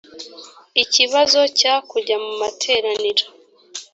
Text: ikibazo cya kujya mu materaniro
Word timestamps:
ikibazo 0.83 1.39
cya 1.59 1.73
kujya 1.89 2.15
mu 2.23 2.31
materaniro 2.41 3.25